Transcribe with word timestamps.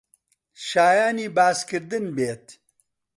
شایانی 0.67 1.27
باسکردن 1.35 2.05
بێت 2.15 2.45